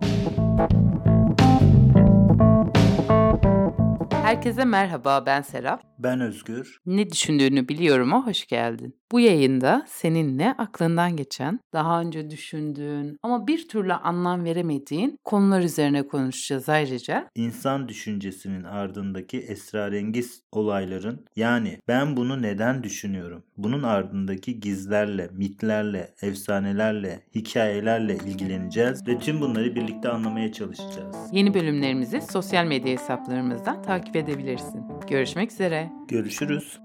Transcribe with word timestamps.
Thank 0.00 0.72
you. 0.72 1.05
Herkese 4.26 4.64
merhaba 4.64 5.26
ben 5.26 5.42
Serap. 5.42 5.82
Ben 5.98 6.20
Özgür. 6.20 6.80
Ne 6.86 7.10
düşündüğünü 7.10 7.68
biliyorum'a 7.68 8.26
hoş 8.26 8.46
geldin. 8.46 8.96
Bu 9.12 9.20
yayında 9.20 9.84
seninle 9.88 10.54
aklından 10.58 11.16
geçen, 11.16 11.60
daha 11.72 12.00
önce 12.00 12.30
düşündüğün 12.30 13.18
ama 13.22 13.46
bir 13.46 13.68
türlü 13.68 13.92
anlam 13.92 14.44
veremediğin 14.44 15.18
konular 15.24 15.60
üzerine 15.60 16.06
konuşacağız 16.06 16.68
ayrıca. 16.68 17.28
İnsan 17.34 17.88
düşüncesinin 17.88 18.64
ardındaki 18.64 19.38
esrarengiz 19.38 20.42
olayların 20.52 21.24
yani 21.36 21.78
ben 21.88 22.16
bunu 22.16 22.42
neden 22.42 22.82
düşünüyorum? 22.82 23.44
Bunun 23.56 23.82
ardındaki 23.82 24.60
gizlerle, 24.60 25.28
mitlerle, 25.32 26.14
efsanelerle, 26.22 27.22
hikayelerle 27.34 28.14
ilgileneceğiz 28.14 29.08
ve 29.08 29.18
tüm 29.18 29.40
bunları 29.40 29.74
birlikte 29.74 30.08
anlamaya 30.08 30.52
çalışacağız. 30.52 31.16
Yeni 31.32 31.54
bölümlerimizi 31.54 32.20
sosyal 32.20 32.64
medya 32.64 32.92
hesaplarımızdan 32.92 33.82
takip 33.82 34.15
edebilirsin. 34.18 34.84
Görüşmek 35.08 35.52
üzere. 35.52 35.90
Görüşürüz. 36.08 36.80